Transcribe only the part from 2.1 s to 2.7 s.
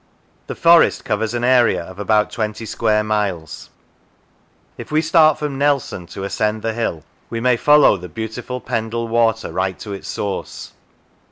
twenty